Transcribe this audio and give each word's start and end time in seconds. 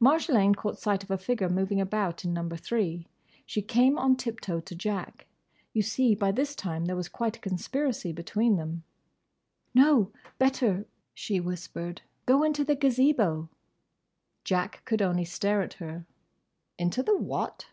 Marjolaine 0.00 0.54
caught 0.54 0.78
sight 0.78 1.02
of 1.02 1.10
a 1.10 1.18
figure 1.18 1.48
moving 1.48 1.80
about 1.80 2.24
in 2.24 2.32
Number 2.32 2.56
Three. 2.56 3.08
She 3.44 3.60
came 3.60 3.98
on 3.98 4.14
tip 4.14 4.38
toe 4.38 4.60
to 4.60 4.74
Jack. 4.76 5.26
You 5.72 5.82
see, 5.82 6.14
by 6.14 6.30
this 6.30 6.54
time 6.54 6.84
there 6.84 6.94
was 6.94 7.08
quite 7.08 7.36
a 7.38 7.40
conspiracy 7.40 8.12
between 8.12 8.54
them. 8.54 8.84
"No! 9.74 10.12
Better!" 10.38 10.86
she 11.12 11.40
whispered. 11.40 12.02
"Go 12.24 12.44
into 12.44 12.62
the 12.62 12.76
Gazebo." 12.76 13.48
Jack 14.44 14.80
could 14.84 15.02
only 15.02 15.24
stare 15.24 15.60
at 15.60 15.72
her. 15.72 16.06
"Into 16.78 17.02
the 17.02 17.16
what?" 17.16 17.66